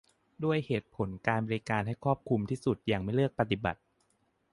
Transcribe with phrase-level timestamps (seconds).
[0.43, 3.79] ด้วยเหตุผลการบริการให้ครอบคลุมที่สุดอย่างไม่เลือกปฏิบัติ